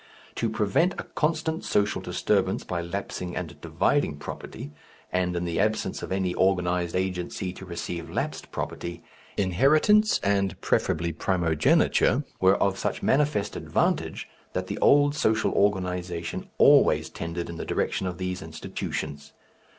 To 0.33 0.49
prevent 0.49 0.93
a 0.97 1.03
constant 1.03 1.63
social 1.63 2.01
disturbance 2.01 2.63
by 2.63 2.81
lapsing 2.81 3.35
and 3.35 3.61
dividing 3.61 4.17
property, 4.17 4.71
and 5.13 5.35
in 5.35 5.45
the 5.45 5.59
absence 5.59 6.01
of 6.01 6.11
any 6.11 6.33
organized 6.33 6.95
agency 6.95 7.53
to 7.53 7.67
receive 7.67 8.09
lapsed 8.09 8.51
property, 8.51 9.03
inheritance 9.37 10.19
and 10.23 10.59
preferably 10.59 11.13
primogeniture 11.13 12.23
were 12.39 12.55
of 12.57 12.79
such 12.79 13.03
manifest 13.03 13.55
advantage 13.55 14.27
that 14.53 14.65
the 14.65 14.79
old 14.79 15.13
social 15.13 15.51
organization 15.51 16.49
always 16.57 17.11
tended 17.11 17.47
in 17.47 17.57
the 17.57 17.63
direction 17.63 18.07
of 18.07 18.17
these 18.17 18.41
institutions. 18.41 19.33